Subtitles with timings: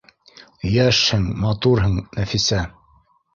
[0.75, 2.65] —Йәшһең, матурһың, Нәфисә